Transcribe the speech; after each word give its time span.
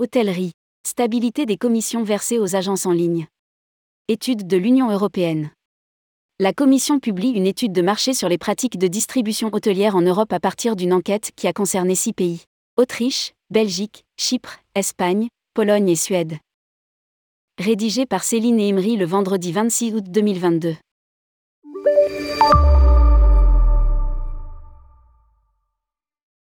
Hôtellerie. 0.00 0.52
Stabilité 0.86 1.44
des 1.44 1.56
commissions 1.56 2.04
versées 2.04 2.38
aux 2.38 2.54
agences 2.54 2.86
en 2.86 2.92
ligne. 2.92 3.26
Étude 4.06 4.46
de 4.46 4.56
l'Union 4.56 4.92
européenne. 4.92 5.50
La 6.38 6.52
Commission 6.52 7.00
publie 7.00 7.30
une 7.30 7.48
étude 7.48 7.72
de 7.72 7.82
marché 7.82 8.14
sur 8.14 8.28
les 8.28 8.38
pratiques 8.38 8.78
de 8.78 8.86
distribution 8.86 9.50
hôtelière 9.52 9.96
en 9.96 10.02
Europe 10.02 10.32
à 10.32 10.38
partir 10.38 10.76
d'une 10.76 10.92
enquête 10.92 11.32
qui 11.34 11.48
a 11.48 11.52
concerné 11.52 11.96
six 11.96 12.12
pays. 12.12 12.44
Autriche, 12.76 13.32
Belgique, 13.50 14.04
Chypre, 14.16 14.60
Espagne, 14.76 15.26
Pologne 15.52 15.88
et 15.88 15.96
Suède. 15.96 16.36
Rédigé 17.58 18.06
par 18.06 18.22
Céline 18.22 18.60
et 18.60 18.68
Emery 18.68 18.96
le 18.96 19.04
vendredi 19.04 19.50
26 19.50 19.94
août 19.94 20.04
2022. 20.06 20.76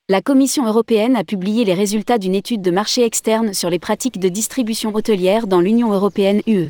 La 0.07 0.21
Commission 0.21 0.67
européenne 0.67 1.15
a 1.15 1.23
publié 1.23 1.65
les 1.65 1.73
résultats 1.73 2.19
d'une 2.19 2.35
étude 2.35 2.61
de 2.61 2.69
marché 2.69 3.03
externe 3.03 3.55
sur 3.55 3.71
les 3.71 3.79
pratiques 3.79 4.19
de 4.19 4.29
distribution 4.29 4.93
hôtelière 4.93 5.47
dans 5.47 5.61
l'Union 5.61 5.91
européenne 5.91 6.43
UE. 6.45 6.69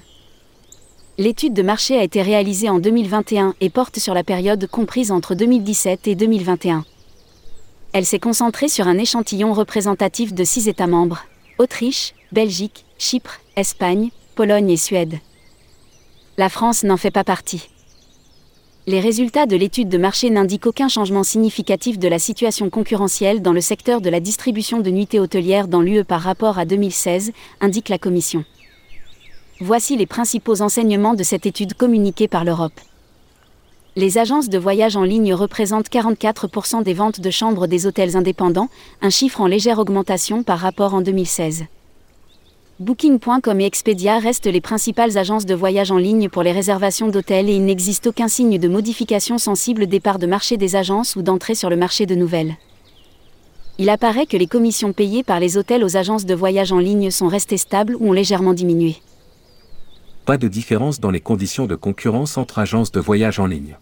L'étude 1.17 1.53
de 1.53 1.61
marché 1.61 1.99
a 1.99 2.03
été 2.03 2.21
réalisée 2.21 2.69
en 2.69 2.79
2021 2.79 3.53
et 3.59 3.69
porte 3.69 3.99
sur 3.99 4.13
la 4.13 4.23
période 4.23 4.65
comprise 4.67 5.11
entre 5.11 5.35
2017 5.35 6.07
et 6.07 6.15
2021. 6.15 6.85
Elle 7.91 8.05
s'est 8.05 8.19
concentrée 8.19 8.69
sur 8.69 8.87
un 8.87 8.97
échantillon 8.97 9.51
représentatif 9.51 10.33
de 10.33 10.45
six 10.45 10.69
États 10.69 10.87
membres 10.87 11.25
Autriche, 11.57 12.13
Belgique, 12.31 12.85
Chypre, 12.97 13.41
Espagne, 13.57 14.11
Pologne 14.35 14.69
et 14.69 14.77
Suède. 14.77 15.19
La 16.37 16.47
France 16.47 16.85
n'en 16.85 16.95
fait 16.95 17.11
pas 17.11 17.25
partie 17.25 17.67
les 18.87 18.99
résultats 18.99 19.47
de 19.47 19.55
l'étude 19.55 19.89
de 19.89 19.97
marché 19.97 20.29
n'indiquent 20.29 20.67
aucun 20.67 20.89
changement 20.89 21.23
significatif 21.23 21.97
de 21.97 22.07
la 22.07 22.19
situation 22.19 22.69
concurrentielle 22.69 23.41
dans 23.41 23.53
le 23.53 23.61
secteur 23.61 23.99
de 23.99 24.11
la 24.11 24.19
distribution 24.19 24.79
de 24.79 24.91
nuitées 24.91 25.19
hôtelières 25.19 25.67
dans 25.67 25.81
l'UE 25.81 26.03
par 26.03 26.21
rapport 26.21 26.59
à 26.59 26.65
2016, 26.65 27.31
indique 27.61 27.89
la 27.89 27.97
Commission. 27.97 28.45
Voici 29.59 29.97
les 29.97 30.05
principaux 30.05 30.61
enseignements 30.61 31.15
de 31.15 31.23
cette 31.23 31.47
étude 31.47 31.73
communiquée 31.73 32.27
par 32.27 32.43
l'Europe. 32.43 32.79
Les 33.95 34.19
agences 34.19 34.49
de 34.49 34.57
voyage 34.59 34.97
en 34.97 35.03
ligne 35.03 35.33
représentent 35.33 35.89
44% 35.89 36.83
des 36.83 36.93
ventes 36.93 37.21
de 37.21 37.29
chambres 37.31 37.65
des 37.65 37.87
hôtels 37.87 38.15
indépendants, 38.15 38.69
un 39.01 39.09
chiffre 39.09 39.41
en 39.41 39.47
légère 39.47 39.79
augmentation 39.79 40.43
par 40.43 40.59
rapport 40.59 40.93
en 40.93 41.01
2016. 41.01 41.65
Booking.com 42.81 43.61
et 43.61 43.65
Expedia 43.65 44.19
restent 44.19 44.47
les 44.47 44.59
principales 44.59 45.17
agences 45.17 45.45
de 45.45 45.55
voyage 45.55 45.91
en 45.91 45.97
ligne 45.97 46.27
pour 46.27 46.43
les 46.43 46.51
réservations 46.51 47.07
d'hôtels 47.07 47.49
et 47.49 47.55
il 47.55 47.63
n'existe 47.63 48.07
aucun 48.07 48.27
signe 48.27 48.57
de 48.57 48.67
modification 48.67 49.37
sensible 49.37 49.87
des 49.87 50.01
parts 50.01 50.19
de 50.19 50.27
marché 50.27 50.57
des 50.57 50.75
agences 50.75 51.15
ou 51.15 51.21
d'entrée 51.21 51.55
sur 51.55 51.69
le 51.69 51.77
marché 51.77 52.05
de 52.05 52.15
nouvelles. 52.15 52.57
Il 53.77 53.89
apparaît 53.89 54.25
que 54.25 54.35
les 54.35 54.47
commissions 54.47 54.91
payées 54.91 55.23
par 55.23 55.39
les 55.39 55.55
hôtels 55.55 55.85
aux 55.85 55.95
agences 55.95 56.25
de 56.25 56.33
voyage 56.33 56.73
en 56.73 56.79
ligne 56.79 57.11
sont 57.11 57.29
restées 57.29 57.55
stables 57.55 57.95
ou 57.97 58.09
ont 58.09 58.11
légèrement 58.11 58.53
diminué. 58.53 58.97
Pas 60.25 60.35
de 60.35 60.49
différence 60.49 60.99
dans 60.99 61.11
les 61.11 61.21
conditions 61.21 61.67
de 61.67 61.75
concurrence 61.75 62.37
entre 62.37 62.59
agences 62.59 62.91
de 62.91 62.99
voyage 62.99 63.39
en 63.39 63.47
ligne 63.47 63.77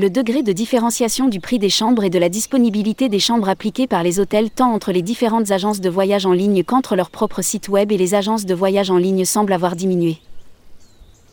le 0.00 0.08
degré 0.08 0.42
de 0.42 0.52
différenciation 0.52 1.28
du 1.28 1.40
prix 1.40 1.58
des 1.58 1.68
chambres 1.68 2.04
et 2.04 2.10
de 2.10 2.18
la 2.18 2.30
disponibilité 2.30 3.10
des 3.10 3.18
chambres 3.18 3.50
appliquées 3.50 3.86
par 3.86 4.02
les 4.02 4.18
hôtels 4.18 4.48
tant 4.48 4.72
entre 4.72 4.92
les 4.92 5.02
différentes 5.02 5.50
agences 5.50 5.82
de 5.82 5.90
voyage 5.90 6.24
en 6.24 6.32
ligne 6.32 6.64
qu'entre 6.64 6.96
leurs 6.96 7.10
propres 7.10 7.42
sites 7.42 7.68
web 7.68 7.92
et 7.92 7.98
les 7.98 8.14
agences 8.14 8.46
de 8.46 8.54
voyage 8.54 8.90
en 8.90 8.96
ligne 8.96 9.26
semble 9.26 9.52
avoir 9.52 9.76
diminué. 9.76 10.16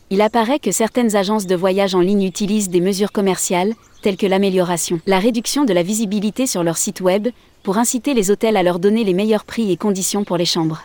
Il 0.09 0.19
apparaît 0.19 0.59
que 0.59 0.73
certaines 0.73 1.15
agences 1.15 1.47
de 1.47 1.55
voyage 1.55 1.95
en 1.95 2.01
ligne 2.01 2.23
utilisent 2.23 2.69
des 2.69 2.81
mesures 2.81 3.13
commerciales, 3.13 3.73
telles 4.01 4.17
que 4.17 4.27
l'amélioration, 4.27 4.99
la 5.07 5.19
réduction 5.19 5.63
de 5.63 5.71
la 5.71 5.83
visibilité 5.83 6.45
sur 6.45 6.61
leur 6.61 6.75
site 6.75 6.99
web, 6.99 7.29
pour 7.63 7.77
inciter 7.77 8.13
les 8.13 8.31
hôtels 8.31 8.57
à 8.57 8.63
leur 8.63 8.79
donner 8.79 9.05
les 9.05 9.13
meilleurs 9.13 9.45
prix 9.45 9.71
et 9.71 9.77
conditions 9.77 10.25
pour 10.25 10.35
les 10.35 10.45
chambres 10.45 10.83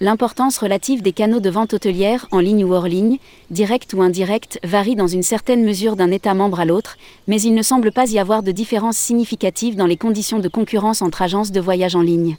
l'importance 0.00 0.58
relative 0.58 1.02
des 1.02 1.12
canaux 1.12 1.40
de 1.40 1.50
vente 1.50 1.74
hôtelière, 1.74 2.28
en 2.30 2.38
ligne 2.38 2.64
ou 2.64 2.72
hors 2.72 2.86
ligne, 2.86 3.18
direct 3.50 3.94
ou 3.94 4.02
indirect, 4.02 4.60
varie 4.62 4.96
dans 4.96 5.06
une 5.06 5.22
certaine 5.22 5.64
mesure 5.64 5.96
d'un 5.96 6.10
État 6.10 6.34
membre 6.34 6.60
à 6.60 6.64
l'autre, 6.64 6.96
mais 7.26 7.40
il 7.40 7.54
ne 7.54 7.62
semble 7.62 7.92
pas 7.92 8.10
y 8.10 8.18
avoir 8.18 8.42
de 8.42 8.52
différence 8.52 8.96
significative 8.96 9.76
dans 9.76 9.86
les 9.86 9.96
conditions 9.96 10.38
de 10.38 10.48
concurrence 10.48 11.02
entre 11.02 11.22
agences 11.22 11.52
de 11.52 11.60
voyage 11.60 11.96
en 11.96 12.02
ligne. 12.02 12.36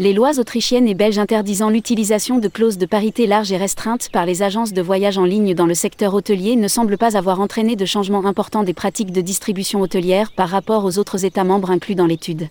Les 0.00 0.12
lois 0.12 0.40
autrichiennes 0.40 0.88
et 0.88 0.94
belges 0.94 1.20
interdisant 1.20 1.70
l'utilisation 1.70 2.38
de 2.38 2.48
clauses 2.48 2.78
de 2.78 2.86
parité 2.86 3.28
larges 3.28 3.52
et 3.52 3.56
restreintes 3.56 4.08
par 4.12 4.26
les 4.26 4.42
agences 4.42 4.72
de 4.72 4.82
voyage 4.82 5.18
en 5.18 5.24
ligne 5.24 5.54
dans 5.54 5.66
le 5.66 5.74
secteur 5.74 6.14
hôtelier 6.14 6.56
ne 6.56 6.66
semblent 6.66 6.98
pas 6.98 7.16
avoir 7.16 7.40
entraîné 7.40 7.76
de 7.76 7.84
changements 7.84 8.26
importants 8.26 8.64
des 8.64 8.74
pratiques 8.74 9.12
de 9.12 9.20
distribution 9.20 9.80
hôtelière 9.82 10.32
par 10.32 10.48
rapport 10.48 10.84
aux 10.84 10.98
autres 10.98 11.24
États 11.24 11.44
membres 11.44 11.70
inclus 11.70 11.94
dans 11.94 12.06
l'étude. 12.06 12.48